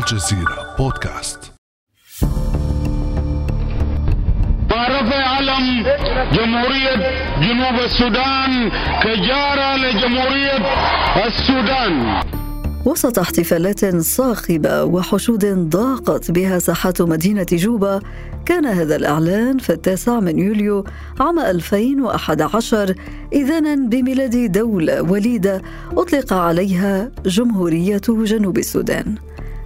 الجزيرة 0.00 0.74
بودكاست. 0.78 1.52
رفع 4.72 5.24
علم 5.26 5.86
جمهورية 6.32 6.94
جنوب 7.40 7.84
السودان 7.84 8.70
كجارة 9.02 9.76
لجمهورية 9.76 10.56
السودان. 11.26 12.20
وسط 12.86 13.18
احتفالات 13.18 13.96
صاخبة 13.96 14.84
وحشود 14.84 15.44
ضاقت 15.70 16.30
بها 16.30 16.58
ساحات 16.58 17.02
مدينة 17.02 17.46
جوبا 17.52 18.00
كان 18.46 18.66
هذا 18.66 18.96
الإعلان 18.96 19.58
في 19.58 19.70
التاسع 19.70 20.20
من 20.20 20.38
يوليو 20.38 20.84
عام 21.20 21.38
2011 21.38 22.94
إذانا 23.32 23.74
بميلاد 23.74 24.52
دولة 24.52 25.02
وليدة 25.02 25.62
أطلق 25.92 26.32
عليها 26.32 27.10
جمهورية 27.26 28.00
جنوب 28.08 28.58
السودان. 28.58 29.14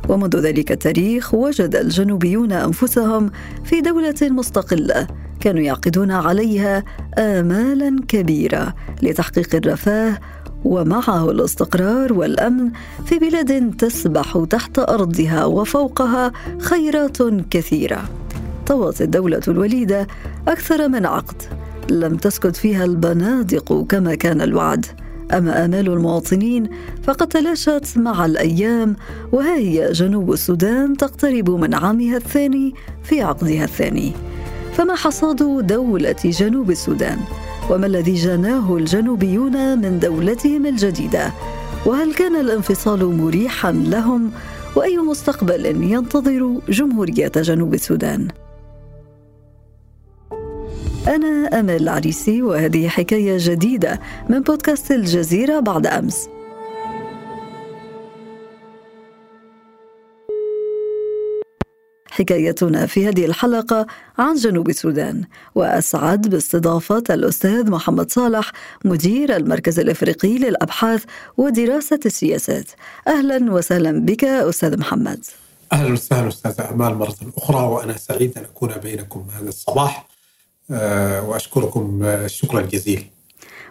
ومنذ 0.09 0.37
ذلك 0.37 0.73
التاريخ 0.73 1.35
وجد 1.35 1.77
الجنوبيون 1.77 2.53
أنفسهم 2.53 3.31
في 3.65 3.81
دولة 3.81 4.15
مستقلة 4.23 5.07
كانوا 5.41 5.63
يعقدون 5.63 6.11
عليها 6.11 6.85
آمالا 7.19 7.97
كبيرة 8.09 8.75
لتحقيق 9.03 9.55
الرفاه 9.55 10.19
ومعه 10.65 11.31
الاستقرار 11.31 12.13
والأمن 12.13 12.71
في 13.07 13.19
بلاد 13.19 13.77
تسبح 13.77 14.45
تحت 14.51 14.79
أرضها 14.79 15.45
وفوقها 15.45 16.33
خيرات 16.59 17.23
كثيرة. 17.51 18.05
طوت 18.67 19.03
الدولة 19.03 19.43
الوليده 19.49 20.07
أكثر 20.49 20.89
من 20.89 21.07
عقد. 21.07 21.43
لم 21.91 22.17
تسكت 22.17 22.57
فيها 22.57 22.85
البنادق 22.85 23.87
كما 23.89 24.15
كان 24.15 24.41
الوعد. 24.41 24.87
اما 25.33 25.65
آمال 25.65 25.89
المواطنين 25.89 26.69
فقد 27.03 27.29
تلاشت 27.29 27.93
مع 27.97 28.27
الأيام 28.27 28.97
وها 29.33 29.57
هي 29.57 29.93
جنوب 29.93 30.33
السودان 30.33 30.97
تقترب 30.97 31.51
من 31.51 31.75
عامها 31.75 32.17
الثاني 32.17 32.75
في 33.03 33.23
عقدها 33.23 33.65
الثاني. 33.65 34.13
فما 34.73 34.95
حصاد 34.95 35.67
دولة 35.67 36.17
جنوب 36.25 36.71
السودان؟ 36.71 37.19
وما 37.71 37.87
الذي 37.87 38.15
جناه 38.15 38.77
الجنوبيون 38.77 39.79
من 39.79 39.99
دولتهم 39.99 40.67
الجديدة؟ 40.67 41.33
وهل 41.87 42.15
كان 42.15 42.37
الانفصال 42.37 43.05
مريحا 43.05 43.73
لهم؟ 43.73 44.31
وأي 44.77 44.99
مستقبل 44.99 45.67
ينتظر 45.67 46.61
جمهورية 46.69 47.33
جنوب 47.37 47.75
السودان؟ 47.75 48.29
أنا 51.09 51.61
أمل 51.61 51.77
العريسي 51.77 52.43
وهذه 52.43 52.89
حكاية 52.89 53.37
جديدة 53.41 54.01
من 54.29 54.41
بودكاست 54.41 54.93
الجزيرة 54.93 55.61
بعد 55.61 55.87
أمس. 55.87 56.29
حكايتنا 62.11 62.87
في 62.87 63.09
هذه 63.09 63.25
الحلقة 63.25 63.87
عن 64.19 64.35
جنوب 64.35 64.69
السودان 64.69 65.25
وأسعد 65.55 66.29
باستضافة 66.29 67.03
الأستاذ 67.11 67.71
محمد 67.71 68.11
صالح 68.11 68.53
مدير 68.85 69.37
المركز 69.37 69.79
الإفريقي 69.79 70.39
للأبحاث 70.39 71.05
ودراسة 71.37 72.01
السياسات. 72.07 72.71
أهلا 73.09 73.53
وسهلا 73.53 74.01
بك 74.01 74.25
أستاذ 74.25 74.79
محمد. 74.79 75.25
أهلا 75.73 75.93
وسهلا 75.93 76.29
أستاذ 76.29 76.61
أمال 76.61 76.95
مرة 76.95 77.17
أخرى 77.37 77.63
وأنا 77.63 77.97
سعيد 77.97 78.39
أن 78.39 78.45
أكون 78.45 78.73
بينكم 78.83 79.27
هذا 79.39 79.49
الصباح. 79.49 80.14
وأشكركم 80.71 82.01
آه، 82.05 82.27
شكرا 82.27 82.61
جزيلا. 82.61 83.03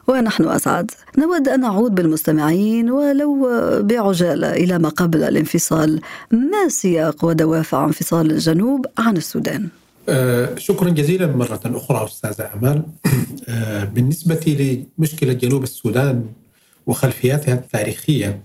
ونحن 0.07 0.47
أسعد. 0.47 0.91
نود 1.17 1.47
أن 1.47 1.59
نعود 1.59 1.95
بالمستمعين 1.95 2.91
ولو 2.91 3.47
بعجالة 3.81 4.51
إلى 4.53 4.79
ما 4.79 4.89
قبل 4.89 5.23
الانفصال 5.23 6.01
ما 6.31 6.69
سياق 6.69 7.25
ودوافع 7.25 7.85
انفصال 7.85 8.31
الجنوب 8.31 8.85
عن 8.97 9.17
السودان؟ 9.17 9.69
آه، 10.09 10.55
شكرا 10.55 10.89
جزيلا 10.89 11.27
مرة 11.27 11.61
أخرى 11.65 12.05
أستاذة 12.05 12.49
أمال. 12.53 12.83
بالنسبة 13.93 14.85
لمشكلة 14.97 15.33
جنوب 15.33 15.63
السودان 15.63 16.25
وخلفياتها 16.87 17.53
التاريخية 17.53 18.41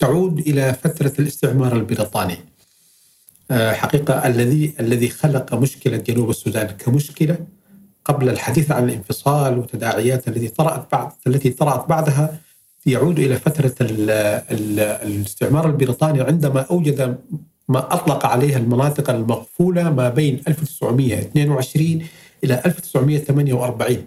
تعود 0.00 0.38
إلى 0.38 0.76
فترة 0.84 1.12
الاستعمار 1.18 1.76
البريطاني. 1.76 2.38
آه، 3.50 3.72
حقيقة 3.72 4.26
الذي 4.26 4.74
الذي 4.80 5.08
خلق 5.08 5.54
مشكلة 5.54 5.96
جنوب 5.96 6.30
السودان 6.30 6.66
كمشكلة 6.66 7.38
قبل 8.04 8.28
الحديث 8.28 8.70
عن 8.70 8.84
الانفصال 8.84 9.58
وتداعيات 9.58 10.28
التي 10.28 10.48
طرأت 10.48 10.92
بعد 10.92 11.12
التي 11.26 11.50
طرأت 11.50 11.88
بعدها 11.88 12.38
يعود 12.86 13.18
إلى 13.18 13.36
فترة 13.36 13.74
ال 13.80 14.10
ال 14.50 14.80
الاستعمار 14.80 15.66
البريطاني 15.66 16.20
عندما 16.20 16.60
أوجد 16.60 17.18
ما 17.68 17.94
أطلق 17.94 18.26
عليها 18.26 18.58
المناطق 18.58 19.10
المغفولة 19.10 19.90
ما 19.90 20.08
بين 20.08 20.42
1922 20.48 22.06
إلى 22.44 22.62
1948 22.66 24.06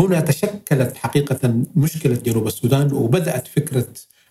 هنا 0.00 0.20
تشكلت 0.20 0.96
حقيقة 0.96 1.54
مشكلة 1.76 2.14
جنوب 2.14 2.46
السودان 2.46 2.92
وبدأت 2.92 3.48
فكرة 3.48 3.86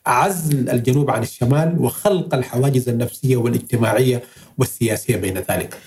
عزل 0.05 0.69
الجنوب 0.69 1.11
عن 1.11 1.23
الشمال 1.23 1.75
وخلق 1.79 2.35
الحواجز 2.35 2.89
النفسية 2.89 3.37
والاجتماعية 3.37 4.23
والسياسية 4.57 5.15
بين 5.15 5.37
ذلك. 5.37 5.77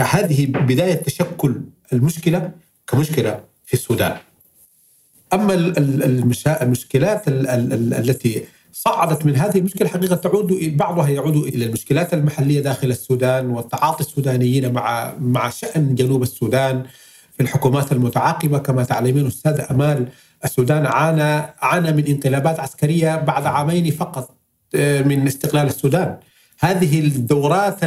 هذه 0.00 0.46
بداية 0.46 0.94
تشكل 0.94 1.60
المشكلة 1.92 2.50
كمشكلة 2.86 3.40
في 3.66 3.74
السودان. 3.74 4.16
أما 5.32 5.54
المشكلات 6.62 7.22
التي 7.28 8.44
صعدت 8.72 9.26
من 9.26 9.36
هذه 9.36 9.58
المشكلة 9.58 9.88
حقيقة 9.88 10.16
تعود 10.16 10.76
بعضها 10.76 11.08
يعود 11.08 11.36
إلى 11.36 11.64
المشكلات 11.64 12.14
المحلية 12.14 12.60
داخل 12.60 12.90
السودان 12.90 13.50
والتعاطي 13.50 14.00
السودانيين 14.00 14.72
مع 14.72 15.14
مع 15.20 15.48
شأن 15.50 15.94
جنوب 15.94 16.22
السودان 16.22 16.82
في 17.36 17.42
الحكومات 17.42 17.92
المتعاقبة 17.92 18.58
كما 18.58 18.84
تعلمين 18.84 19.26
أستاذ 19.26 19.60
أمال 19.70 20.08
السودان 20.46 20.86
عانى 20.86 21.52
عانى 21.60 21.92
من 21.92 22.06
انقلابات 22.06 22.60
عسكرية 22.60 23.16
بعد 23.16 23.46
عامين 23.46 23.90
فقط 23.90 24.30
آه، 24.74 25.02
من 25.02 25.26
استقلال 25.26 25.66
السودان. 25.66 26.16
هذه 26.60 27.00
الدورات 27.00 27.78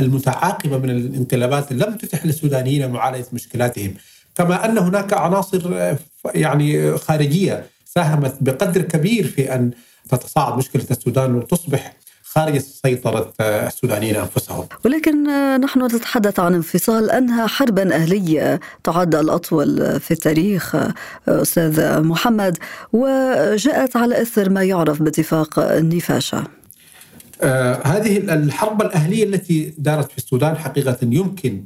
المتعاقبة 0.00 0.78
من 0.78 0.90
الانقلابات 0.90 1.72
لم 1.72 1.96
تتح 1.96 2.26
للسودانيين 2.26 2.90
معالجة 2.90 3.26
مشكلاتهم، 3.32 3.94
كما 4.34 4.64
أن 4.64 4.78
هناك 4.78 5.12
عناصر 5.12 5.70
آه، 5.74 5.98
يعني 6.34 6.98
خارجية 6.98 7.66
ساهمت 7.84 8.36
بقدر 8.40 8.82
كبير 8.82 9.26
في 9.26 9.54
أن 9.54 9.70
تتصاعد 10.08 10.58
مشكلة 10.58 10.86
السودان 10.90 11.34
وتصبح 11.34 11.92
خارج 12.38 12.58
سيطرة 12.58 13.32
السودانيين 13.40 14.16
أنفسهم. 14.16 14.66
ولكن 14.84 15.24
نحن 15.60 15.84
نتحدث 15.84 16.40
عن 16.40 16.54
انفصال 16.54 17.10
أنهى 17.10 17.46
حربا 17.48 17.94
أهلية 17.94 18.60
تعد 18.84 19.14
الأطول 19.14 20.00
في 20.00 20.10
التاريخ 20.10 20.76
أستاذ 21.28 22.00
محمد. 22.02 22.58
وجاءت 22.92 23.96
على 23.96 24.22
إثر 24.22 24.50
ما 24.50 24.62
يعرف 24.62 25.02
باتفاق 25.02 25.58
النفاشة. 25.58 26.44
آه 27.42 27.80
هذه 27.84 28.16
الحرب 28.16 28.82
الأهلية 28.82 29.24
التي 29.24 29.74
دارت 29.78 30.12
في 30.12 30.18
السودان 30.18 30.56
حقيقة 30.56 30.96
يمكن 31.02 31.64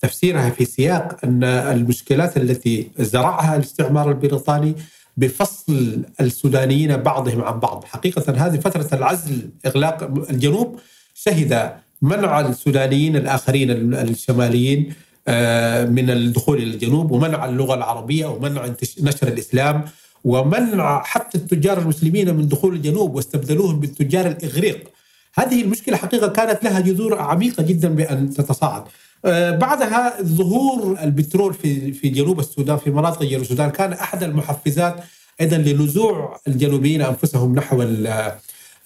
تفسيرها 0.00 0.50
في 0.50 0.64
سياق 0.64 1.16
أن 1.24 1.44
المشكلات 1.44 2.36
التي 2.36 2.90
زرعها 2.98 3.56
الاستعمار 3.56 4.08
البريطاني 4.08 4.74
بفصل 5.16 6.02
السودانيين 6.20 6.96
بعضهم 6.96 7.42
عن 7.42 7.60
بعض. 7.60 7.84
حقيقة 7.84 8.32
هذه 8.46 8.56
فترة 8.56 8.88
العزل 8.92 9.50
إغلاق 9.66 10.02
الجنوب 10.30 10.80
شهد 11.14 11.72
منع 12.02 12.40
السودانيين 12.40 13.16
الآخرين 13.16 13.94
الشماليين 13.94 14.94
آه، 15.28 15.84
من 15.84 16.10
الدخول 16.10 16.58
إلى 16.58 16.74
الجنوب 16.74 17.10
ومنع 17.10 17.44
اللغة 17.44 17.74
العربية 17.74 18.26
ومنع 18.26 18.66
نشر 19.00 19.28
الإسلام 19.28 19.84
ومنع 20.24 21.02
حتى 21.02 21.38
التجار 21.38 21.78
المسلمين 21.78 22.34
من 22.34 22.48
دخول 22.48 22.74
الجنوب 22.74 23.14
واستبدلوهم 23.14 23.80
بالتجار 23.80 24.26
الإغريق. 24.26 24.88
هذه 25.34 25.62
المشكلة 25.62 25.96
حقيقة 25.96 26.28
كانت 26.28 26.64
لها 26.64 26.80
جذور 26.80 27.18
عميقة 27.18 27.62
جدا 27.62 27.88
بأن 27.88 28.30
تتصاعد. 28.30 28.82
بعدها 29.24 30.22
ظهور 30.22 30.98
البترول 31.02 31.54
في 31.54 31.92
في 31.92 32.08
جنوب 32.08 32.40
السودان 32.40 32.76
في 32.76 32.90
مناطق 32.90 33.22
جنوب 33.22 33.42
السودان 33.42 33.70
كان 33.70 33.92
أحد 33.92 34.22
المحفزات 34.22 34.96
أيضا 35.40 35.56
لنزوع 35.56 36.40
الجنوبيين 36.48 37.02
أنفسهم 37.02 37.54
نحو 37.54 37.82
ال 37.82 38.32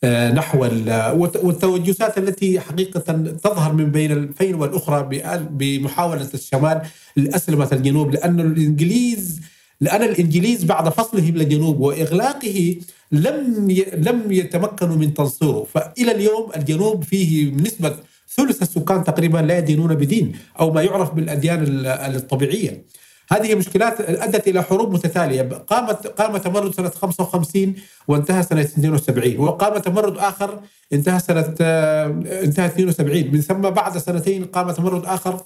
آه، 0.05 0.33
نحو 0.33 0.65
ال 0.65 1.13
والتوجسات 1.43 2.19
التي 2.19 2.61
حقيقة 2.61 3.01
تظهر 3.43 3.73
من 3.73 3.91
بين 3.91 4.13
الفين 4.13 4.55
والأخرى 4.55 5.23
بمحاولة 5.51 6.29
الشمال 6.35 6.83
لاسلمه 7.17 7.69
الجنوب 7.73 8.11
لأن 8.11 8.41
الانجليز 8.41 9.41
لأن 9.81 10.03
الإنجليز 10.03 10.65
بعد 10.65 10.89
فصلهم 10.89 11.37
للجنوب 11.37 11.81
وإغلاقه 11.81 12.77
لم 13.13 13.69
لم 13.95 14.33
يتمكنوا 14.33 14.97
من 14.97 15.15
تنصيره. 15.15 15.67
فإلى 15.75 16.13
اليوم 16.13 16.51
الجنوب 16.57 17.05
فيه 17.05 17.53
نسبة 17.55 17.97
ثلث 18.37 18.63
السكان 18.63 19.05
تقريبا 19.05 19.39
لا 19.39 19.59
يدينون 19.59 19.95
بدين 19.95 20.33
أو 20.61 20.73
ما 20.73 20.83
يعرف 20.83 21.15
بالأديان 21.15 21.65
الطبيعية. 21.87 22.85
هذه 23.33 23.55
مشكلات 23.55 24.01
أدت 24.01 24.49
إلى 24.49 24.63
حروب 24.63 24.93
متتالية. 24.93 25.43
قامت 25.43 26.07
قام 26.07 26.37
تمرد 26.37 26.75
سنة 26.75 26.91
55 26.91 27.75
وانتهى 28.09 28.43
سنة 28.43 28.61
72 28.61 29.39
وقام 29.39 29.79
تمرد 29.79 30.19
آخر 30.19 30.61
انتهى 30.93 31.21
سنة 31.21 31.55
آه، 31.61 32.07
انتهى 32.45 32.67
72 32.67 33.31
من 33.33 33.41
ثم 33.41 33.61
بعد 33.61 33.99
سنتين 33.99 34.45
قام 34.45 34.71
تمرد 34.71 35.05
آخر 35.05 35.41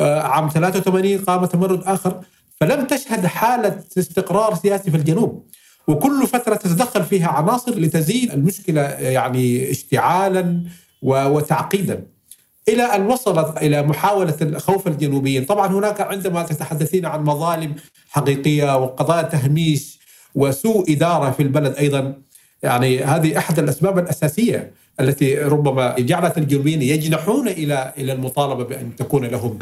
آه، 0.00 0.20
عام 0.20 0.48
83 0.48 1.18
قام 1.18 1.44
تمرد 1.44 1.82
آخر. 1.82 2.20
فلم 2.60 2.86
تشهد 2.86 3.26
حالة 3.26 3.80
استقرار 3.98 4.54
سياسي 4.54 4.90
في 4.90 4.96
الجنوب. 4.96 5.46
وكل 5.88 6.26
فترة 6.26 6.54
تتدخل 6.54 7.04
فيها 7.04 7.28
عناصر 7.28 7.78
لتزيد 7.78 8.32
المشكلة 8.32 8.82
يعني 8.82 9.70
اشتعالا 9.70 10.62
وتعقيدا. 11.02 12.06
إلى 12.68 12.82
أن 12.82 13.06
وصلت 13.06 13.56
إلى 13.56 13.82
محاولة 13.82 14.58
خوف 14.58 14.86
الجنوبيين، 14.86 15.44
طبعا 15.44 15.66
هناك 15.66 16.00
عندما 16.00 16.42
تتحدثين 16.42 17.06
عن 17.06 17.24
مظالم 17.24 17.74
حقيقية 18.10 18.76
وقضايا 18.76 19.22
تهميش 19.22 20.00
وسوء 20.34 20.92
إدارة 20.92 21.30
في 21.30 21.42
البلد 21.42 21.74
أيضا 21.74 22.14
يعني 22.62 23.04
هذه 23.04 23.38
أحد 23.38 23.58
الأسباب 23.58 23.98
الأساسية 23.98 24.72
التي 25.00 25.38
ربما 25.38 25.94
جعلت 25.98 26.38
الجنوبيين 26.38 26.82
يجنحون 26.82 27.48
إلى 27.48 27.92
إلى 27.98 28.12
المطالبة 28.12 28.64
بأن 28.64 28.96
تكون 28.96 29.24
لهم 29.24 29.58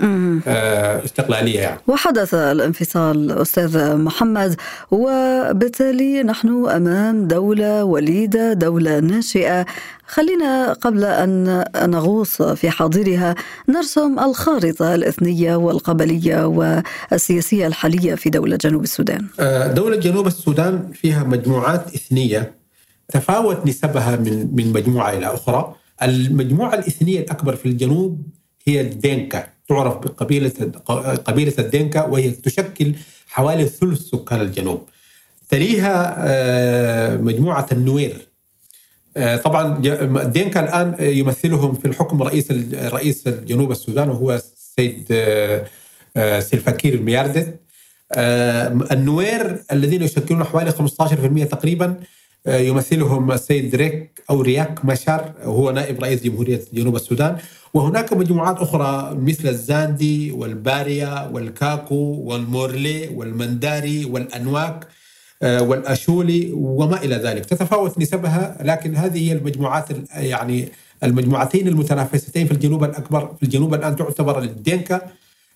آه، 0.47 1.05
استقلالية 1.05 1.61
يعني. 1.61 1.81
وحدث 1.87 2.35
الانفصال 2.35 3.33
أستاذ 3.33 3.97
محمد 3.97 4.57
وبالتالي 4.91 6.23
نحن 6.23 6.67
أمام 6.69 7.27
دولة 7.29 7.85
وليدة 7.85 8.53
دولة 8.53 9.01
ناشئة 9.01 9.67
خلينا 10.07 10.73
قبل 10.73 11.05
أن 11.05 11.65
نغوص 11.77 12.43
في 12.43 12.71
حاضرها 12.71 13.35
نرسم 13.69 14.19
الخارطة 14.19 14.95
الإثنية 14.95 15.57
والقبلية 15.57 16.47
والسياسية 16.47 17.67
الحالية 17.67 18.15
في 18.15 18.31
دولة 18.31 18.57
جنوب 18.57 18.83
السودان. 18.83 19.27
آه، 19.41 19.67
دولة 19.67 19.97
جنوب 19.97 20.27
السودان 20.27 20.91
فيها 20.95 21.25
مجموعات 21.25 21.95
إثنية 21.95 22.59
تفاوت 23.13 23.67
نسبها 23.67 24.17
من 24.17 24.55
من 24.57 24.73
مجموعة 24.73 25.11
إلى 25.11 25.27
أخرى، 25.27 25.75
المجموعة 26.03 26.75
الإثنية 26.75 27.21
الأكبر 27.21 27.57
في 27.57 27.67
الجنوب 27.67 28.23
هي 28.65 28.81
الدينكا، 28.81 29.47
تعرف 29.69 29.99
بقبيلة 29.99 30.53
قبيلة 31.25 31.55
الدينكا 31.59 32.05
وهي 32.05 32.31
تشكل 32.31 32.95
حوالي 33.29 33.67
ثلث 33.67 34.01
سكان 34.01 34.41
الجنوب. 34.41 34.89
تليها 35.49 36.15
آه، 36.19 37.17
مجموعة 37.17 37.67
النوير. 37.73 38.29
آه، 39.17 39.37
طبعا 39.37 39.79
الدينكا 40.23 40.61
الآن 40.61 40.97
يمثلهم 41.01 41.75
في 41.75 41.85
الحكم 41.85 42.23
رئيس 42.23 42.51
رئيس 42.75 43.29
جنوب 43.29 43.71
السودان 43.71 44.09
وهو 44.09 44.35
السيد 44.35 45.07
آه، 46.17 46.41
سلفاكير 46.41 46.95
ميارديت. 46.95 47.61
النوير 48.93 49.63
الذين 49.73 50.03
يشكلون 50.03 50.45
حوالي 50.45 50.73
15% 50.73 51.45
تقريبا 51.45 51.97
يمثلهم 52.49 53.33
السيد 53.33 53.75
ريك 53.75 54.23
أو 54.31 54.41
رياك 54.41 54.85
مشار 54.85 55.33
وهو 55.45 55.71
نائب 55.71 56.01
رئيس 56.05 56.23
جمهورية 56.23 56.61
جنوب 56.73 56.97
السودان. 56.97 57.37
وهناك 57.75 58.13
مجموعات 58.13 58.59
أخرى 58.59 59.17
مثل 59.17 59.49
الزاندي 59.49 60.33
والباريا 60.33 61.31
والكاكو 61.33 61.95
والمورلي 62.25 63.09
والمنداري 63.09 64.05
والأنواك 64.05 64.87
آه، 65.43 65.63
والأشولي 65.63 66.53
وما 66.53 67.03
إلى 67.05 67.17
ذلك. 67.17 67.45
تتفاوت 67.45 67.99
نسبها 67.99 68.57
لكن 68.63 68.97
هذه 68.97 69.29
هي 69.29 69.33
المجموعات 69.33 69.87
يعني 70.15 70.69
المجموعتين 71.03 71.69
المتنافستين 71.69 72.47
في 72.47 72.53
الجنوب 72.53 72.85
الأكبر 72.85 73.35
في 73.37 73.43
الجنوب 73.43 73.75
الآن 73.75 73.97
تعتبر 73.97 74.39
الدينكا 74.43 75.01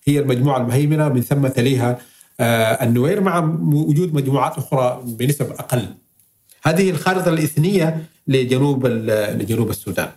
هي 0.05 0.19
المجموعة 0.19 0.59
المهيمنة 0.61 1.09
من 1.09 1.21
ثم 1.21 1.47
تليها 1.47 1.99
آه، 2.41 2.85
النوير 2.85 3.21
مع 3.21 3.57
وجود 3.73 4.15
مجموعات 4.15 4.59
أخرى 4.59 5.03
بنسب 5.05 5.51
أقل. 5.51 5.87
هذه 6.65 6.91
الخارطة 6.91 7.29
الإثنية 7.29 8.03
لجنوب 8.29 8.87
لجنوب 8.87 9.71
السودان. 9.71 10.09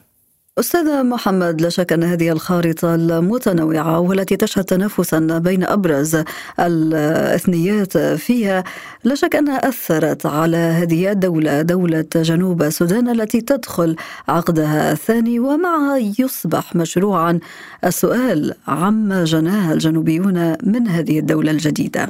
أستاذ 0.59 1.03
محمد 1.03 1.61
لا 1.61 1.69
شك 1.69 1.93
أن 1.93 2.03
هذه 2.03 2.31
الخارطة 2.31 2.95
المتنوعة 2.95 3.99
والتي 3.99 4.35
تشهد 4.35 4.63
تنافسا 4.63 5.19
بين 5.19 5.63
أبرز 5.63 6.23
الإثنيات 6.59 7.97
فيها 7.97 8.63
لا 9.03 9.15
شك 9.15 9.35
أنها 9.35 9.69
أثرت 9.69 10.25
على 10.25 10.57
هذه 10.57 11.11
الدولة 11.11 11.61
دولة 11.61 12.05
جنوب 12.15 12.63
السودان 12.63 13.09
التي 13.09 13.41
تدخل 13.41 13.95
عقدها 14.27 14.91
الثاني 14.91 15.39
ومعها 15.39 15.97
يصبح 16.19 16.75
مشروعا 16.75 17.39
السؤال 17.85 18.53
عما 18.67 19.23
جناها 19.23 19.73
الجنوبيون 19.73 20.55
من 20.63 20.87
هذه 20.87 21.19
الدولة 21.19 21.51
الجديدة. 21.51 22.07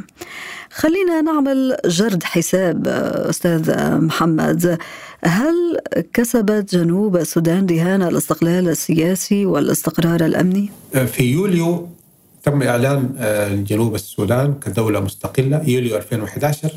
خلينا 0.71 1.21
نعمل 1.21 1.77
جرد 1.85 2.23
حساب 2.23 2.87
أستاذ 3.29 3.95
محمد. 4.01 4.77
هل 5.23 5.77
كسبت 6.13 6.75
جنوب 6.75 7.17
السودان 7.17 7.65
رهان 7.65 8.01
الاستقلال 8.01 8.69
السياسي 8.69 9.45
والاستقرار 9.45 10.25
الأمني؟ 10.25 10.69
في 11.05 11.23
يوليو 11.23 11.89
تم 12.43 12.63
إعلان 12.63 13.15
آه، 13.17 13.55
جنوب 13.55 13.95
السودان 13.95 14.53
كدولة 14.53 14.99
مستقلة 14.99 15.69
يوليو 15.69 15.97
2011 15.97 16.71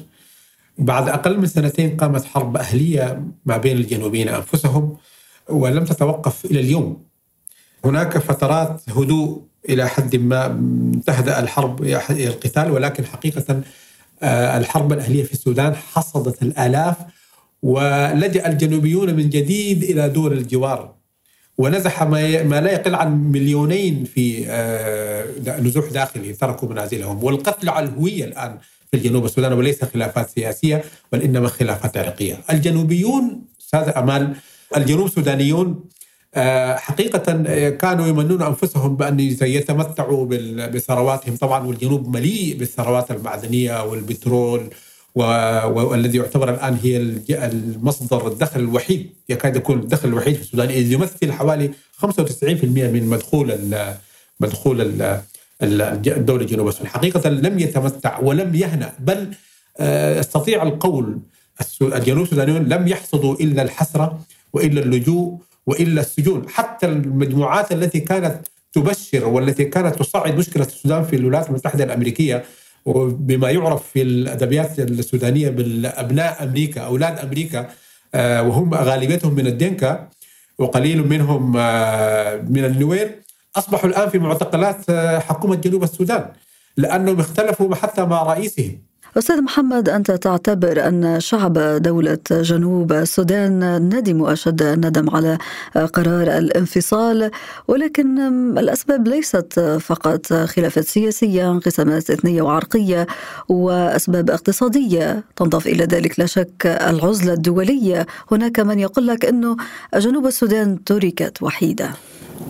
بعد 0.78 1.08
أقل 1.08 1.38
من 1.38 1.46
سنتين 1.46 1.96
قامت 1.96 2.24
حرب 2.24 2.56
أهلية 2.56 3.22
ما 3.46 3.56
بين 3.56 3.76
الجنوبيين 3.76 4.28
أنفسهم 4.28 4.96
ولم 5.48 5.84
تتوقف 5.84 6.44
إلى 6.44 6.60
اليوم. 6.60 7.02
هناك 7.84 8.18
فترات 8.18 8.82
هدوء 8.96 9.47
إلى 9.68 9.88
حد 9.88 10.16
ما 10.16 10.60
تهدأ 11.06 11.40
الحرب 11.40 11.84
القتال 12.10 12.70
ولكن 12.70 13.04
حقيقة 13.06 13.62
آه، 14.22 14.58
الحرب 14.58 14.92
الأهلية 14.92 15.24
في 15.24 15.32
السودان 15.32 15.74
حصدت 15.74 16.42
الآلاف 16.42 16.96
ولجأ 17.62 18.48
الجنوبيون 18.48 19.14
من 19.14 19.30
جديد 19.30 19.82
إلى 19.82 20.08
دول 20.08 20.32
الجوار. 20.32 20.94
ونزح 21.58 22.02
ما 22.02 22.60
لا 22.60 22.72
يقل 22.72 22.94
عن 22.94 23.32
مليونين 23.32 24.04
في 24.04 24.44
آه، 24.48 25.60
نزوح 25.60 25.90
داخلي 25.90 26.32
تركوا 26.32 26.68
منازلهم. 26.68 27.24
والقتل 27.24 27.68
على 27.68 27.88
الهوية 27.88 28.24
الآن 28.24 28.58
في 28.90 28.96
الجنوب 28.96 29.24
السودان 29.24 29.52
وليس 29.52 29.84
خلافات 29.84 30.30
سياسية 30.30 30.84
بل 31.12 31.22
إنما 31.22 31.48
خلافات 31.48 31.96
عرقية. 31.96 32.40
الجنوبيون 32.50 33.42
أستاذ 33.60 33.92
أمال 33.96 34.34
الجنوب 34.76 35.06
السودانيون 35.06 35.84
حقيقة 36.76 37.44
آه، 37.46 37.70
كانوا 37.70 38.06
يمنون 38.06 38.42
أنفسهم 38.42 38.96
بأن 38.96 39.20
يتمتعوا 39.20 40.26
بثرواتهم. 40.66 41.36
طبعا 41.36 41.66
والجنوب 41.66 42.16
مليء 42.16 42.56
بالثروات 42.58 43.10
المعدنية 43.10 43.84
والبترول 43.84 44.70
والذي 45.14 46.18
يعتبر 46.18 46.54
الآن 46.54 46.78
هي 46.82 46.96
المصدر 47.46 48.28
الدخل 48.28 48.60
الوحيد 48.60 49.10
يكاد 49.28 49.56
يكون 49.56 49.78
الدخل 49.78 50.08
الوحيد 50.08 50.34
في 50.34 50.42
السودان. 50.42 50.68
إذ 50.68 50.92
يمثل 50.92 51.32
حوالي 51.32 51.70
95% 51.96 52.04
من 52.64 53.06
مدخول 53.06 53.58
مدخول 54.40 54.80
الدولة 55.62 56.42
الجنوب 56.42 56.68
السودان. 56.68 56.88
حقيقة 56.88 57.30
لم 57.30 57.58
يتمتع 57.58 58.18
ولم 58.20 58.54
يهنأ 58.54 58.92
بل 58.98 59.30
آه، 59.80 60.20
استطيع 60.20 60.62
القول 60.62 61.18
الجنوب 61.82 62.22
السودانيون 62.22 62.64
لم 62.64 62.88
يحصدوا 62.88 63.34
إلا 63.34 63.62
الحسرة 63.62 64.20
وإلا 64.52 64.80
اللجوء 64.80 65.38
وإلا 65.68 66.00
السجون، 66.00 66.48
حتى 66.48 66.86
المجموعات 66.86 67.72
التي 67.72 68.00
كانت 68.00 68.48
تبشر 68.72 69.28
والتي 69.28 69.64
كانت 69.64 69.94
تصعد 69.98 70.36
مشكلة 70.36 70.64
السودان 70.64 71.04
في 71.04 71.16
الولايات 71.16 71.48
المتحدة 71.48 71.84
الأمريكية 71.84 72.44
وبما 72.84 73.50
يعرف 73.50 73.82
في 73.92 74.02
الأدبيات 74.02 74.78
السودانية 74.78 75.48
بالأبناء 75.48 76.44
أمريكا 76.44 76.80
أولاد 76.80 77.18
أمريكا 77.18 77.68
آه، 78.14 78.42
وهم 78.42 78.74
غالبيتهم 78.74 79.34
من 79.34 79.46
الدنكا 79.46 80.08
وقليل 80.58 81.08
منهم 81.08 81.56
آه، 81.56 82.36
من 82.36 82.64
النوير 82.64 83.22
أصبحوا 83.56 83.90
الآن 83.90 84.08
في 84.08 84.18
معتقلات 84.18 84.90
آه، 84.90 85.18
حكومة 85.18 85.56
جنوب 85.56 85.82
السودان 85.82 86.32
لأنهم 86.76 87.20
اختلفوا 87.20 87.74
حتى 87.74 88.04
مع 88.04 88.22
رئيسهم. 88.22 88.87
أستاذ 89.16 89.42
محمد 89.42 89.88
أنت 89.88 90.10
تعتبر 90.10 90.88
أن 90.88 91.20
شعب 91.20 91.58
دولة 91.58 92.18
جنوب 92.30 92.92
السودان 92.92 93.82
ندم 93.94 94.24
أشد 94.24 94.62
الندم 94.62 95.10
على 95.10 95.38
قرار 95.74 96.38
الانفصال 96.38 97.30
ولكن 97.68 98.18
الأسباب 98.58 99.08
ليست 99.08 99.60
فقط 99.80 100.32
خلافات 100.32 100.84
سياسية 100.84 101.50
انقسامات 101.50 102.10
إثنية 102.10 102.42
وعرقية 102.42 103.06
وأسباب 103.48 104.30
اقتصادية. 104.30 105.24
تنضاف 105.36 105.66
إلى 105.66 105.84
ذلك 105.84 106.20
لا 106.20 106.26
شك 106.26 106.66
العزلة 106.66 107.32
الدولية. 107.32 108.06
هناك 108.32 108.60
من 108.60 108.78
يقول 108.78 109.06
لك 109.06 109.24
أنه 109.24 109.56
جنوب 109.96 110.26
السودان 110.26 110.84
تركت 110.84 111.42
وحيدة. 111.42 111.90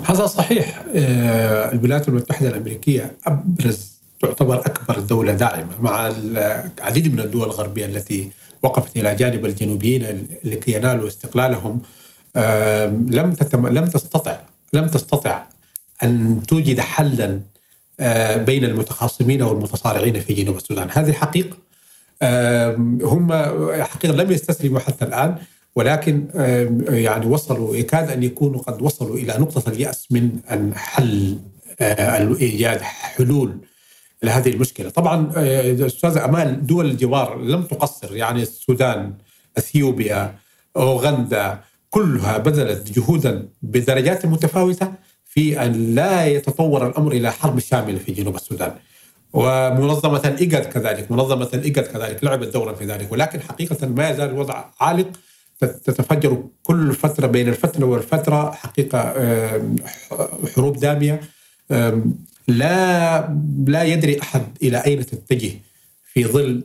هذا 0.04 0.26
صحيح. 0.26 0.84
آه، 0.94 1.72
الولايات 1.72 2.08
المتحدة 2.08 2.48
الأمريكية 2.48 3.12
أبرز 3.26 3.97
تعتبر 4.20 4.58
أكبر 4.58 4.98
دولة 4.98 5.32
داعمة 5.32 5.80
مع 5.80 6.08
العديد 6.08 7.12
من 7.12 7.20
الدول 7.20 7.44
الغربية 7.44 7.87
التي 7.87 8.30
وقفت 8.62 8.96
إلى 8.96 9.14
جانب 9.14 9.46
الجنوبيين 9.46 10.28
لكي 10.44 10.72
ينالوا 10.72 11.08
استقلالهم 11.08 11.80
لم 13.10 13.32
تتم 13.38 13.66
لم 13.66 13.87
تستطع 13.87 14.37
لم 14.72 14.87
تستطع 14.88 15.42
أن 16.02 16.42
توجد 16.48 16.80
حلا 16.80 17.40
آه، 18.00 18.37
بين 18.37 18.64
المتخاصمين 18.64 19.42
والمتصارعين 19.42 20.20
في 20.20 20.34
جنوب 20.34 20.56
السودان. 20.56 20.88
هذه 20.92 21.12
حقيقة. 21.12 21.56
هم 23.02 23.32
حقيقة 23.82 24.14
لم 24.14 24.32
يستسلموا 24.32 24.80
حتى 24.80 25.04
الآن 25.04 25.37
ولكن 25.76 26.26
يعني 26.88 27.26
وصلوا 27.26 27.76
يكاد 27.76 28.10
أن 28.10 28.22
يكونوا 28.22 28.60
قد 28.60 28.82
وصلوا 28.82 29.16
إلى 29.16 29.34
نقطة 29.38 29.70
اليأس 29.70 30.06
من 30.10 30.30
أن 30.50 30.75
حل 30.75 31.38
آه، 31.80 32.34
إيجاد 32.40 32.80
حلول 32.80 33.58
لهذه 34.22 34.48
المشكلة. 34.48 34.90
طبعا 34.90 35.32
آه، 35.37 35.87
أستاذة 35.87 36.25
أمال 36.25 36.66
دول 36.66 36.87
الجوار 36.87 37.38
لم 37.42 37.62
تقصر 37.62 38.16
يعني 38.16 38.42
السودان 38.42 39.12
أثيوبيا 39.58 40.34
أوغندا 40.76 41.60
كلها 41.90 42.38
بذلت 42.38 42.92
جهودا 42.92 43.48
بدرجات 43.62 44.26
متفاوتة 44.26 44.92
في 45.25 45.62
أن 45.64 45.94
لا 45.94 46.26
يتطور 46.26 46.87
الأمر 46.87 47.12
إلى 47.12 47.32
حرب 47.32 47.58
شاملة 47.58 47.98
في 47.98 48.12
جنوب 48.12 48.34
السودان. 48.37 48.72
ومنظمة 49.32 50.22
الإيجاد 50.25 50.64
كذلك 50.64 51.10
منظمة 51.12 51.48
الإيجاد 51.54 51.84
كذلك 51.87 52.25
لعبت 52.25 52.48
دورا 52.54 52.72
في 52.72 52.84
ذلك. 52.84 53.12
ولكن 53.12 53.40
حقيقة 53.40 53.87
ما 53.87 54.10
يزال 54.10 54.30
الوضع 54.30 54.64
عالق 54.80 55.06
تتفجر 55.60 56.42
كل 56.62 56.94
فترة 56.94 57.26
بين 57.26 57.48
الفترة 57.48 57.84
والفترة 57.84 58.50
حقيقة 58.50 58.98
آم، 59.16 59.76
حروب 60.56 60.76
دامية. 60.76 61.20
لا 62.48 63.28
لا 63.66 63.82
يدري 63.84 64.22
أحد 64.22 64.42
إلى 64.62 64.78
أين 64.78 65.06
تتجه 65.06 65.50
في 66.12 66.25
ظل 66.25 66.64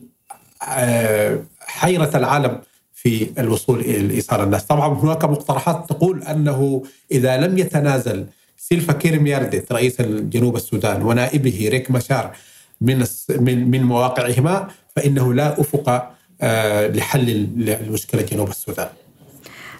آه، 0.68 1.42
حيرة 1.60 2.10
العالم 2.14 2.60
في 2.94 3.30
الوصول 3.38 3.80
إلى 3.80 4.14
إيصال 4.14 4.40
الناس. 4.40 4.64
طبعا 4.64 4.98
هناك 4.98 5.24
مقترحات 5.24 5.88
تقول 5.88 6.22
أنه 6.22 6.82
إذا 7.12 7.36
لم 7.36 7.58
يتنازل 7.58 8.26
سيلفا 8.56 8.92
كير 8.92 9.20
ميارديت 9.20 9.72
رئيس 9.72 10.02
جنوب 10.02 10.56
السودان 10.56 11.02
ونائبه 11.02 11.68
ريك 11.68 11.90
مشار 11.90 12.36
من 12.80 13.04
من 13.30 13.70
من 13.70 13.82
مواقعهما 13.82 14.68
فإنه 14.96 15.34
لا 15.34 15.60
أفق 15.60 16.14
آه، 16.40 16.86
لحل 16.88 17.30
المشكلة 17.68 18.22
جنوب 18.22 18.48
السودان. 18.48 18.88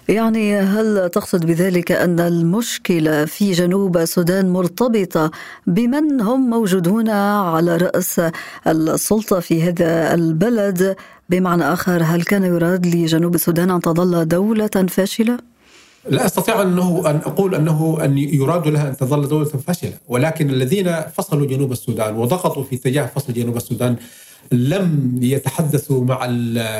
يعني 0.09 0.59
هل 0.59 1.09
تقصد 1.09 1.45
بذلك 1.45 1.91
أن 1.91 2.19
المشكلة 2.19 3.25
في 3.25 3.51
جنوب 3.51 3.97
السودان 3.97 4.49
مرتبطة 4.49 5.31
بمن 5.67 6.21
هم 6.21 6.49
موجودون 6.49 7.09
على 7.09 7.77
رأس 7.77 8.21
السلطة 8.67 9.39
في 9.39 9.63
هذا 9.63 10.13
البلد 10.13 10.95
بمعنى 11.29 11.63
آخر 11.73 12.03
هل 12.03 12.23
كان 12.23 12.43
يراد 12.43 12.85
لجنوب 12.85 13.35
السودان 13.35 13.71
أن 13.71 13.81
تظل 13.81 14.27
دولة 14.27 14.85
فاشلة؟ 14.89 15.37
لا 16.09 16.25
أستطيع 16.25 16.61
أنه 16.61 17.09
أن 17.09 17.15
أقول 17.15 17.55
أنه 17.55 17.97
أن 18.03 18.17
يراد 18.17 18.67
لها 18.67 18.89
أن 18.89 18.97
تظل 18.97 19.27
دولة 19.27 19.45
فاشلة، 19.45 19.93
ولكن 20.07 20.49
الذين 20.49 21.01
فصلوا 21.01 21.47
جنوب 21.47 21.71
السودان 21.71 22.15
وضغطوا 22.15 22.63
في 22.63 22.75
اتجاه 22.75 23.05
فصل 23.05 23.33
جنوب 23.33 23.57
السودان 23.57 23.95
لم 24.51 25.19
يتحدثوا 25.21 26.05
مع 26.05 26.27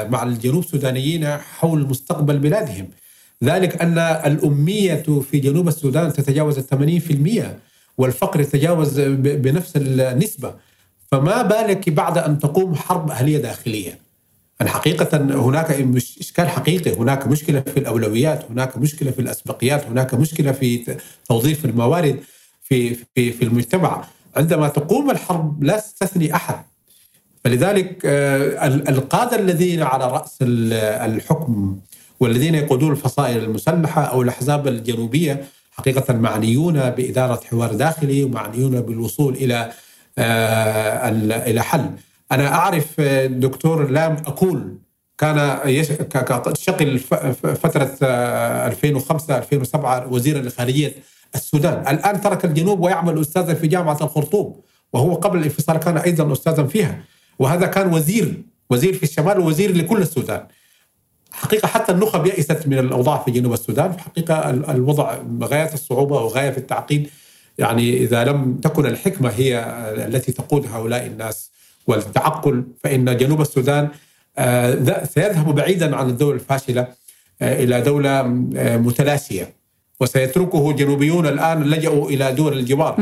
مع 0.10 0.24
الجنوب 0.24 0.64
السودانيين 0.64 1.28
حول 1.28 1.88
مستقبل 1.90 2.38
بلادهم. 2.38 2.88
ذلك 3.44 3.82
أن 3.82 3.98
الأمية 4.00 5.04
في 5.32 5.40
جنوب 5.40 5.68
السودان 5.68 6.14
تتجاوز 6.14 6.58
ال 6.58 7.02
80% 7.02 7.44
والفقر 7.98 8.42
يتجاوز 8.42 9.00
بنفس 9.02 9.74
النسبة. 9.76 10.54
فما 11.12 11.42
بالك 11.42 11.90
بعد 11.90 12.18
أن 12.18 12.40
تقوم 12.40 12.76
حرب 12.76 13.12
أهلية 13.12 13.38
داخلية. 13.38 14.00
أن 14.62 14.68
حقيقة 14.68 15.18
هناك 15.18 15.72
إشكال 16.20 16.50
حقيقي 16.50 16.92
هناك 16.94 17.28
مشكلة 17.28 17.60
في 17.62 17.78
الأولويات 17.80 18.46
هناك 18.52 18.78
مشكلة 18.78 19.12
في 19.12 19.20
الأسبقيات 19.20 19.86
هناك 19.86 20.14
مشكلة 20.14 20.52
في 20.52 20.98
توظيف 21.30 21.66
الموارد 21.66 22.20
في 22.64 22.94
في 23.16 23.32
في 23.32 23.44
المجتمع 23.44 24.06
عندما 24.36 24.68
تقوم 24.68 25.12
الحرب 25.12 25.64
لا 25.64 25.80
تستثني 25.80 26.36
أحد 26.36 26.64
فلذلك 27.44 28.02
آه، 28.06 28.68
ال- 28.68 28.90
القادة 28.90 29.36
الذين 29.40 29.82
على 29.84 30.08
رأس 30.12 30.38
ال- 30.42 30.74
الحكم 31.14 31.80
والذين 32.20 32.56
يقودون 32.56 32.92
الفصائل 32.92 33.44
المسلحة 33.44 34.02
أو 34.04 34.22
الأحزاب 34.22 34.68
الجنوبية 34.68 35.46
حقيقة 35.72 36.14
معنيون 36.14 36.90
بإدارة 36.90 37.40
حوار 37.46 37.74
داخلي 37.74 38.24
ومعنيون 38.24 38.82
بالوصول 38.82 39.34
إلى 39.36 39.72
آه، 40.18 41.10
إلى 41.50 41.62
حل. 41.64 41.90
أنا 42.32 42.48
أعرف 42.56 42.88
آه، 43.00 43.26
دكتور 43.26 43.90
لام 43.92 44.14
أكول 44.28 44.78
كان 45.18 45.60
ف- 47.32 47.48
فترة 47.48 47.98
آه، 48.04 48.68
2005 48.68 49.38
2007 49.38 50.08
وزيرا 50.14 50.42
لخارجية 50.42 50.96
السودان. 51.36 51.88
الآن 51.96 52.22
ترك 52.22 52.46
الجنوب 52.46 52.80
ويعمل 52.80 53.22
أستاذا 53.22 53.54
في 53.54 53.68
جامعة 53.68 53.98
الخرطوم 54.02 54.62
وهو 54.94 55.16
قبل 55.16 55.38
الانفصال 55.40 55.78
كان 55.78 55.98
أيضا 55.98 56.32
أستاذا 56.34 56.64
فيها. 56.64 57.00
وهذا 57.40 57.66
كان 57.68 57.94
وزير 57.94 58.42
وزير 58.70 58.94
في 58.94 59.04
الشمال 59.04 59.40
ووزير 59.40 59.76
لكل 59.78 59.98
السودان. 60.02 60.48
حقيقة 61.36 61.68
حتى 61.68 61.92
النخب 61.92 62.26
يئست 62.26 62.68
من 62.68 62.78
الأوضاع 62.80 63.24
في 63.24 63.32
جنوب 63.32 63.54
السودان. 63.54 64.00
حقيقة 64.00 64.50
ال- 64.50 64.70
الوضع 64.70 65.18
غاية 65.44 65.74
الصعوبة 65.74 66.16
وغاية 66.16 66.50
في 66.52 66.58
التعقيد. 66.58 67.10
يعني 67.58 67.98
إذا 67.98 68.24
لم 68.24 68.54
تكن 68.64 68.86
الحكمة 68.86 69.30
هي 69.30 69.60
التي 70.08 70.32
تقود 70.32 70.66
هؤلاء 70.74 71.06
الناس 71.06 71.52
والتعقل 71.88 72.64
فإن 72.84 73.18
جنوب 73.18 73.42
السودان 73.42 73.90
آه، 74.38 75.04
سيذهب 75.04 75.56
بعيدا 75.56 75.96
عن 75.96 76.10
الدولة 76.10 76.36
الفاشلة 76.36 76.88
آه، 77.42 77.64
إلى 77.64 77.82
دولة 77.82 78.20
آه، 78.56 78.78
متلاشية. 78.78 79.54
وسيتركه 80.00 80.72
جنوبيون 80.72 81.28
الآن 81.28 81.64
لجأوا 81.64 82.10
إلى 82.10 82.32
دول 82.32 82.58
الجوار 82.58 82.96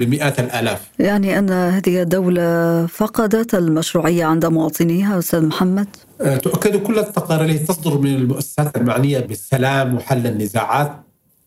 بمئات 0.00 0.40
الآلاف. 0.40 0.80
يعني 0.98 1.38
أن 1.38 1.50
هذه 1.50 2.02
الدولة 2.02 2.86
فقدت 2.86 3.54
المشروعية 3.54 4.24
عند 4.24 4.46
مواطنيها 4.46 5.18
أستاذ 5.18 5.42
محمد؟ 5.46 5.88
آه، 6.20 6.36
تؤكد 6.36 6.76
كل 6.76 6.98
التقارير 6.98 7.50
التي 7.50 7.64
تصدر 7.64 7.98
من 7.98 8.14
المؤسسات 8.14 8.76
المعنية 8.76 9.18
بالسلام 9.18 9.94
وحل 9.94 10.26
النزاعات 10.26 10.92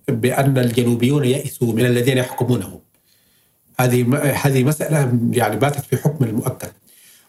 بأن 0.07 0.57
الجنوبيون 0.57 1.25
يئسوا 1.25 1.73
من 1.73 1.85
الذين 1.85 2.17
يحكمونهم 2.17 2.79
هذه 3.79 4.17
هذه 4.43 4.63
مسألة 4.63 5.19
يعني 5.31 5.55
باتت 5.55 5.85
في 5.85 5.97
حكم 5.97 6.25
المؤكد. 6.25 6.69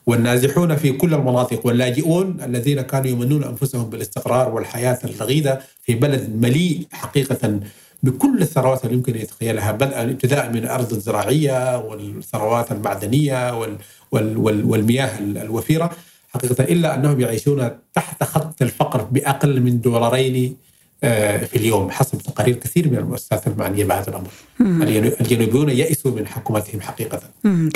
والنازحون 0.06 0.76
في 0.76 0.92
كل 0.92 1.14
المناطق 1.14 1.66
واللاجئون 1.66 2.37
الذين 2.44 2.80
كانوا 2.80 3.06
يمنون 3.06 3.44
أنفسهم 3.44 3.90
بالاستقرار 3.90 4.54
والحياة 4.54 4.99
الرغيدة 5.04 5.61
في 5.82 5.94
بلد 5.94 6.30
مليء 6.37 6.87
حقيقة 6.92 7.61
بكل 8.02 8.42
الثروات 8.42 8.85
اللي 8.85 8.97
يمكن 8.97 9.16
يتخيلها 9.16 9.73
بدءا 9.73 10.02
ابتداء 10.02 10.50
من 10.50 10.56
الأرض 10.56 10.92
الزراعية 10.92 11.78
والثروات 11.78 12.73
المعدنية 12.73 13.59
وال 13.59 13.76
وال 14.12 14.37
وال 14.37 14.64
والمياه 14.64 15.18
ال- 15.18 15.38
الوفيرة. 15.38 15.90
حقيقة 16.28 16.64
إلا 16.64 16.94
أنهم 16.94 17.21
يعيشون 17.21 17.71
تحت 17.94 18.25
خط 18.25 18.62
الفقر 18.62 19.02
بأقل 19.02 19.61
من 19.61 19.80
دولارين 19.80 20.56
في 21.02 21.56
اليوم 21.56 21.90
حسب 21.90 22.18
تقارير 22.18 22.54
كثير 22.54 22.88
من 22.90 22.99
المؤسسات 22.99 23.47
المعنية 23.47 23.85
بهذا 23.85 24.23
الجنو- 24.61 25.21
الجنوبيون 25.21 25.68
يئسوا 25.71 26.11
من 26.11 26.26
حكومتهم 26.26 26.80
حقيقة 26.80 27.21
مم. 27.44 27.68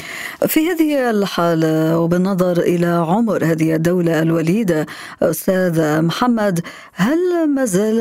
في 0.47 0.61
هذه 0.71 1.11
الحالة 1.11 1.99
وبالنظر 1.99 2.59
إلى 2.61 2.87
عمر 2.87 3.45
هذه 3.45 3.75
الدولة 3.75 4.23
الوليدة 4.23 4.87
أستاذ 5.23 6.03
محمد 6.03 6.61
هل 6.93 7.19
ما 7.55 7.65
زال 7.65 8.01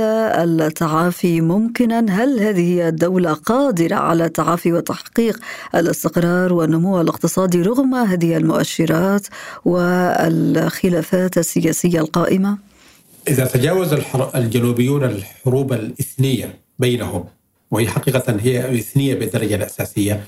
التعافي 0.62 1.42
ممكنا؟ 1.42 2.06
هل 2.10 2.40
هذه 2.40 2.88
الدولة 2.88 3.34
قادرة 3.34 3.96
على 3.96 4.26
التعافي 4.26 4.74
وتحقيق 4.74 5.40
الاستقرار 5.76 6.54
والنمو 6.54 7.02
الاقتصادي 7.02 7.62
رغم 7.62 7.96
هذه 7.96 8.38
المؤشرات 8.38 9.28
والخلافات 9.66 11.38
السياسية 11.38 12.00
القائمة؟ 12.00 12.58
إذا 13.28 13.46
تجاوز. 13.46 13.94
الجنوبيون 14.36 15.04
الحروب 15.04 15.74
الإثنية 15.74 16.60
بينهم 16.80 17.26
وهي 17.72 17.88
حقيقة 17.88 18.38
هي 18.42 18.80
إثنية 18.80 19.16
بالدرجة 19.16 19.56
الأساسية 19.56 20.24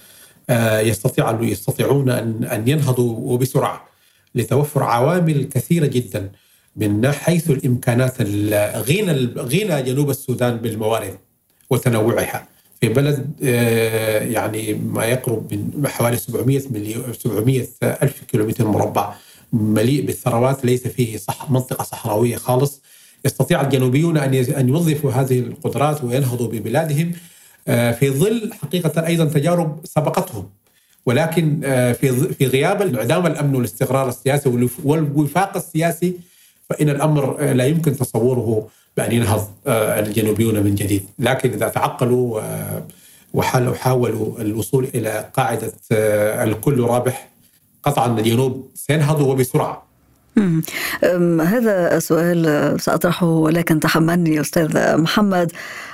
آه، 0.49 0.79
يستطيع 0.79 1.37
يستطيعون 1.41 2.09
أن 2.09 2.43
أن 2.43 2.67
ينهضوا 2.67 3.33
وبسرعة 3.33 3.87
لتوفر 4.35 4.83
عوامل 4.83 5.43
كثيرة 5.43 5.85
جدا 5.85 6.31
من 6.75 7.11
حيث 7.11 7.49
الإمكانات 7.49 8.13
ال- 8.21 8.81
غنى 8.83 9.11
غنى 9.37 9.81
جنوب 9.83 10.09
السودان 10.09 10.57
بالموارد 10.57 11.17
وتنوعها 11.69 12.47
في 12.81 12.89
بلد 12.89 13.31
آه، 13.43 14.19
يعني 14.23 14.73
ما 14.73 15.05
يقرب 15.05 15.53
من 15.53 15.87
حوالي 15.87 16.17
700 16.17 16.61
مليون 16.71 17.13
700 17.13 17.67
ألف 17.83 18.23
كيلومتر 18.27 18.67
مربع 18.67 19.13
مليء 19.53 20.05
بالثروات 20.05 20.65
ليس 20.65 20.87
فيه 20.87 21.17
صح 21.17 21.51
منطقة 21.51 21.83
صحراوية 21.83 22.35
خالص. 22.35 22.81
يستطيع 23.25 23.61
الجنوبيون 23.61 24.17
أن 24.17 24.33
أن 24.33 24.69
يوظفوا 24.69 25.11
هذه 25.11 25.39
القدرات 25.39 26.03
وينهضوا 26.03 26.47
ببلادهم. 26.47 27.11
آه، 27.67 27.91
في 27.91 28.09
ظل 28.09 28.51
حقيقة 28.61 29.07
أيضا 29.07 29.25
تجارب 29.25 29.79
سبقتهم. 29.83 30.49
ولكن 31.05 31.61
آه، 31.63 31.91
في 31.93 32.11
في 32.33 32.45
غياب 32.47 32.81
انعدام 32.81 33.25
الأمن 33.25 33.55
والاستقرار 33.55 34.09
السياسي 34.09 34.49
والوف- 34.49 34.79
والوفاق 34.85 35.57
السياسي 35.57 36.13
فإن 36.69 36.89
الأمر 36.89 37.37
آه، 37.39 37.53
لا 37.53 37.65
يمكن 37.65 37.97
تصوره 37.97 38.67
بأن 38.97 39.11
ينهض 39.11 39.47
الجنوبيون 39.67 40.63
من 40.63 40.75
جديد، 40.75 41.03
لكن 41.19 41.51
إذا 41.51 41.67
تعقلوا 41.67 42.41
وحاولوا 43.33 44.41
الوصول 44.41 44.87
إلى 44.95 45.29
قاعدة 45.33 45.73
الكل 46.43 46.79
رابح 46.81 47.29
قطعا 47.83 48.19
الجنوب 48.19 48.71
سينهض 48.75 49.21
وبسرعة. 49.21 49.87
هذا 51.41 51.99
سؤال 51.99 52.75
سأطرحه 52.81 53.49
لكن 53.49 53.79
تحملني 53.79 54.41
أستاذ 54.41 54.97
محمد. 54.97 55.51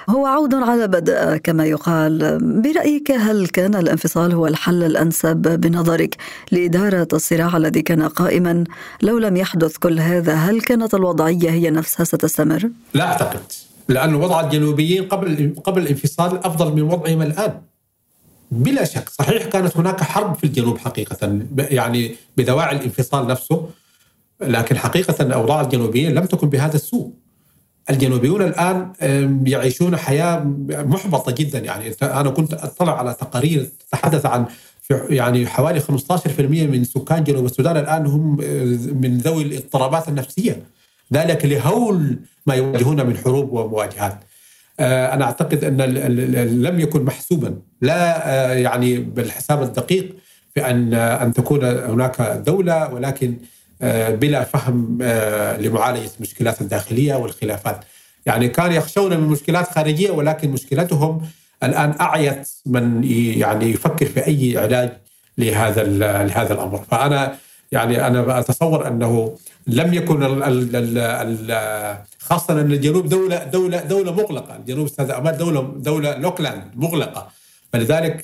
هو 0.10 0.26
عود 0.26 0.56
على 0.56 0.88
بدء 0.88 1.38
كما 1.38 1.66
يقال. 1.66 2.40
برأيك 2.62 3.12
هل 3.12 3.48
كان 3.48 3.76
الانفصال 3.76 4.34
هو 4.34 4.48
الحل 4.48 4.84
الأنسب 4.84 5.38
بنظرك 5.38 6.18
لإدارة 6.52 7.08
الصراع 7.14 7.58
الذي 7.58 7.82
كان 7.82 8.02
قائما؟ 8.02 8.64
لو 9.02 9.18
لم 9.18 9.38
يحدث 9.38 9.78
كل 9.78 10.00
هذا 10.00 10.34
هل 10.34 10.62
كانت 10.62 10.94
الوضعية 10.94 11.50
هي 11.50 11.70
نفسها 11.70 12.04
ستستمر؟ 12.04 12.70
لا 12.94 13.04
أعتقد 13.04 13.42
لأن 13.90 14.16
وضع 14.16 14.42
الجنوبيين 14.42 15.04
قبل 15.04 15.56
قبل 15.64 15.82
الانفصال 15.82 16.46
أفضل 16.46 16.74
من 16.74 16.82
وضعهم 16.82 17.22
الآن. 17.22 17.54
بلا 18.54 18.84
شك. 18.86 19.10
صحيح 19.10 19.46
كانت 19.46 19.78
هناك 19.78 20.04
حرب 20.04 20.36
في 20.36 20.44
الجنوب 20.44 20.78
حقيقة 20.78 21.40
يعني 21.58 22.16
بدواعي 22.38 22.76
الانفصال 22.76 23.28
نفسه 23.28 23.70
لكن 24.42 24.78
حقيقة 24.78 25.34
أوضاع 25.34 25.62
الجنوبيين 25.62 26.14
لم 26.14 26.26
تكن 26.26 26.50
بهذا 26.50 26.76
السوء. 26.76 27.12
الجنوبيون 27.90 28.42
الآن 28.42 28.94
يعيشون 29.48 29.98
حياة 29.98 30.44
محبطة 30.70 31.32
جدا. 31.32 31.60
يعني 31.60 31.96
أنا 32.02 32.30
كنت 32.30 32.54
أطلع 32.54 33.00
على 33.00 33.14
تقارير 33.14 33.70
تتحدث 33.90 34.26
عن 34.26 34.46
يعني 35.10 35.48
حوالي 35.48 35.82
15% 35.82 35.86
من 36.40 36.84
سكان 36.84 37.24
جنوب 37.24 37.46
السودان 37.46 37.78
الآن 37.78 38.06
هم 38.06 38.38
من 39.02 39.18
ذوي 39.18 39.44
الاضطرابات 39.44 40.10
النفسية. 40.10 40.64
ذلك 41.14 41.46
لهول 41.46 42.20
ما 42.46 42.54
يواجهون 42.56 43.06
من 43.06 43.18
حروب 43.18 43.54
ومواجهات. 43.54 44.20
آه، 44.80 45.14
أنا 45.14 45.26
أعتقد 45.26 45.64
أن 45.64 45.82
لم 46.62 46.80
يكن 46.80 47.04
محسوبا 47.06 47.56
لا 47.82 48.30
آه، 48.30 48.54
يعني 48.54 48.98
بالحساب 48.98 49.64
الدقيق 49.64 50.16
في 50.54 50.70
أن 50.70 50.94
أن 50.94 51.34
تكون 51.34 51.64
هناك 51.64 52.22
دولة 52.46 52.94
ولكن 52.94 53.38
آه، 53.82 54.10
بلا 54.10 54.44
فهم 54.44 54.98
آه، 55.02 55.58
لمعالجة 55.58 56.10
المشكلات 56.18 56.62
الداخلية 56.62 57.16
والخلافات. 57.16 57.86
يعني 58.26 58.48
كان 58.48 58.72
يخشون 58.72 59.18
من 59.18 59.28
مشكلات 59.28 59.68
خارجية 59.68 60.12
ولكن 60.12 60.50
مشكلتهم 60.50 61.22
الآن 61.64 61.96
أعيت 62.02 62.50
من 62.66 63.04
يعني 63.38 63.66
يفكر 63.66 64.06
في 64.06 64.28
أي 64.28 64.58
علاج 64.58 64.90
لهذا 65.38 65.84
لهذا 66.24 66.54
الأمر، 66.54 66.84
فأنا 66.92 67.36
يعني 67.74 68.08
أنا 68.08 68.40
أتصور 68.40 68.88
أنه 68.88 69.36
لم 69.68 69.94
يكن 69.94 70.24
ال 70.24 70.44
ال 70.44 70.98
ال 70.98 71.98
خاصة 72.20 72.62
أن 72.62 72.72
الجنوب 72.72 73.10
دوله 73.10 73.44
دوله 73.44 73.82
دولة 73.84 74.12
مغلقة، 74.12 74.56
الجنوب 74.56 74.86
أستاذ 74.86 75.12
امال 75.12 75.38
دوله 75.38 75.62
دولة 75.78 76.18
لوكلاند 76.18 76.64
مغلقة، 76.76 77.28
فلذلك 77.74 78.22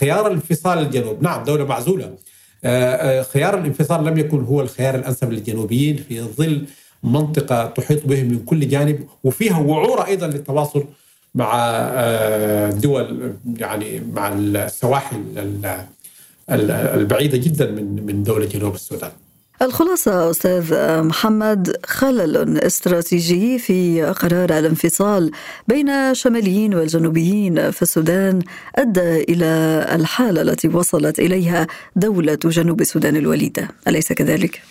خيار 0.00 0.26
الانفصال 0.26 0.78
الجنوب 0.78 1.22
نعم 1.22 1.44
دولة 1.44 1.64
معزولة. 1.64 2.14
آه، 2.64 2.94
آه، 2.94 3.22
خيار 3.22 3.58
الانفصال 3.58 4.04
لم 4.04 4.18
يكن 4.18 4.44
هو 4.44 4.60
الخيار 4.60 4.94
الأنسب 4.94 5.32
للجنوبيين. 5.32 5.96
في 6.08 6.20
ظل 6.20 6.64
منطقة 7.02 7.66
تحيط 7.66 8.06
بهم 8.06 8.26
من 8.26 8.38
كل 8.38 8.68
جانب 8.68 9.06
وفيها 9.24 9.58
وعورة 9.58 10.06
أيضا 10.06 10.26
للتواصل 10.26 10.84
مع 11.34 11.50
آه، 11.54 12.70
دول 12.70 13.32
يعني 13.56 14.02
مع 14.12 14.28
السواحل 14.28 15.16
البعيدة 16.50 17.38
جدا 17.38 17.70
من 17.70 18.06
من 18.06 18.22
دولة 18.22 18.46
جنوب 18.46 18.74
السودان. 18.74 19.10
الخلاصة 19.62 20.30
أستاذ 20.30 20.74
محمد 21.02 21.76
خلل 21.86 22.58
استراتيجي 22.58 23.58
في 23.58 24.02
قرار 24.02 24.58
الانفصال 24.58 25.30
بين 25.68 25.88
الشماليين 25.88 26.74
والجنوبيين 26.74 27.70
في 27.70 27.82
السودان 27.82 28.42
أدى 28.76 29.22
إلى 29.22 29.46
الحالة 29.92 30.42
التي 30.42 30.68
وصلت 30.68 31.18
إليها 31.18 31.66
دولة 31.96 32.38
جنوب 32.44 32.80
السودان 32.80 33.16
الوليدة 33.16 33.68
أليس 33.88 34.12
كذلك؟ 34.12 34.62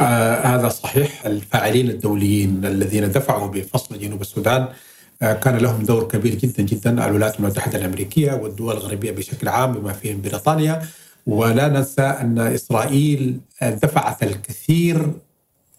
آه 0.00 0.34
هذا 0.34 0.68
صحيح 0.68 1.26
الفاعلين 1.26 1.90
الدوليين 1.90 2.64
الذين 2.64 3.10
دفعوا 3.10 3.48
بفصل 3.48 3.98
جنوب 3.98 4.20
السودان 4.20 4.62
آه 4.62 4.72
كان 5.22 5.56
لهم 5.56 5.82
دور 5.82 6.08
كبير 6.08 6.34
جدا 6.34 6.62
جدا 6.62 7.06
الولايات 7.06 7.40
المتحدة 7.40 7.78
الأمريكية 7.78 8.32
والدول 8.32 8.74
الغربية 8.74 9.10
بشكل 9.10 9.48
عام 9.48 9.72
بما 9.72 9.92
فيهم 9.92 10.20
بريطانيا. 10.22 10.82
ولا 11.26 11.68
ننسى 11.68 12.02
أن 12.02 12.38
إسرائيل 12.38 13.40
دفعت 13.62 14.22
الكثير 14.22 15.12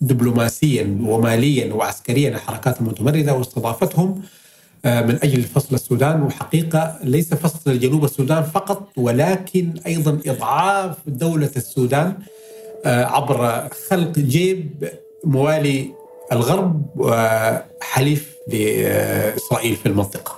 دبلوماسيا 0.01 0.97
وماليا 1.01 1.73
وعسكريا 1.73 2.29
الحركات 2.29 2.81
المتمرده 2.81 3.33
واستضافتهم 3.33 4.21
آه، 4.85 5.01
من 5.01 5.15
أجل 5.23 5.43
فصل 5.43 5.75
السودان. 5.75 6.23
وحقيقة 6.23 6.99
ليس 7.03 7.33
فصل 7.33 7.79
جنوب 7.79 8.03
السودان 8.05 8.43
فقط 8.43 8.87
ولكن 8.97 9.73
أيضا 9.87 10.19
إضعاف 10.27 10.97
دولة 11.07 11.51
السودان 11.57 12.13
آه، 12.85 13.05
عبر 13.05 13.69
خلق 13.89 14.19
جيب 14.19 14.89
موالي 15.23 15.91
الغرب 16.31 16.85
وحليف 16.95 18.32
لإسرائيل 18.47 19.75
في 19.75 19.85
المنطقة. 19.85 20.35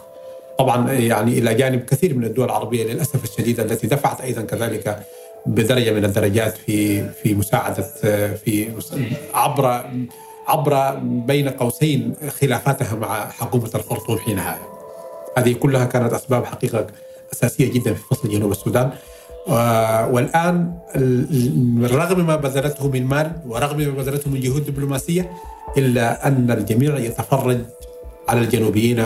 طبعا 0.59 0.91
يعني 0.91 1.39
إلى 1.39 1.53
جانب 1.53 1.85
كثير 1.85 2.13
من 2.13 2.23
الدول 2.23 2.45
العربية 2.45 2.93
للأسف 2.93 3.23
الشديد 3.23 3.59
التي 3.59 3.87
دفعت 3.87 4.21
أيضا 4.21 4.41
كذلك 4.41 4.99
بدرجة 5.45 5.91
من 5.91 6.05
الدرجات 6.05 6.57
في 6.57 7.09
في 7.09 7.33
مساعدة 7.33 7.83
في 8.45 8.67
عبر 9.33 9.81
عبر 10.47 10.95
بين 11.01 11.49
قوسين 11.49 12.15
خلافاتها 12.41 12.95
مع 12.95 13.29
حكومة 13.29 13.69
الخرطوم 13.75 14.17
حينها. 14.17 14.59
هذه 15.37 15.53
كلها 15.53 15.85
كانت 15.85 16.13
أسباب 16.13 16.45
حقيقة 16.45 16.87
أساسية 17.33 17.71
جدا 17.71 17.93
في 17.93 18.01
فصل 18.11 18.29
جنوب 18.29 18.51
السودان. 18.51 18.91
والآن 20.11 20.77
رغم 21.81 22.27
ما 22.27 22.35
بذلته 22.35 22.87
من 22.87 23.05
مال 23.05 23.31
ورغم 23.47 23.77
ما 23.77 23.91
بذلته 23.91 24.29
من 24.31 24.39
جهود 24.39 24.65
دبلوماسية 24.65 25.31
إلا 25.77 26.27
أن 26.27 26.51
الجميع 26.51 26.97
يتفرج 26.97 27.57
على 28.27 28.39
الجنوبيين 28.41 29.05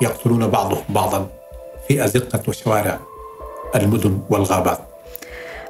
يقتلون 0.00 0.46
بعضهم 0.46 0.82
بعضا 0.88 1.28
في 1.88 2.04
أزقة 2.04 2.42
وشوارع 2.48 3.00
المدن 3.74 4.18
والغابات. 4.30 4.78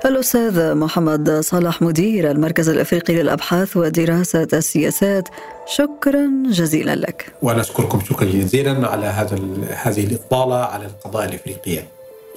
الأستاذ 0.04 0.74
محمد 0.74 1.30
صالح 1.30 1.82
مدير 1.82 2.30
المركز 2.30 2.68
الأفريقي 2.68 3.14
للأبحاث 3.14 3.76
ودراسة 3.76 4.48
السياسات 4.52 5.28
شكرا 5.66 6.30
جزيلا 6.46 6.96
لك. 6.96 7.32
ونشكركم 7.42 8.00
شكرا 8.00 8.24
جزيلا 8.26 8.88
على 8.88 9.06
هذا 9.06 9.38
هذه 9.82 10.04
الإطلالة 10.04 10.64
على 10.64 10.86
القضايا 10.86 11.28
الإفريقية. 11.28 11.88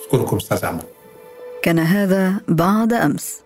أشكركم 0.01 0.37
أستاذ 0.37 0.65
عمر. 0.65 0.83
كان 1.61 1.79
هذا 1.79 2.33
بعد 2.47 2.93
أمس. 2.93 3.44